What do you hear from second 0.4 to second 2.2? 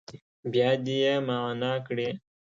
بیا دې يې معنا کړي.